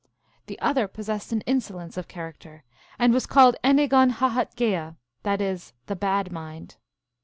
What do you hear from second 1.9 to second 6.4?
of character, and was called Enigonhahetgea; that is, the Bad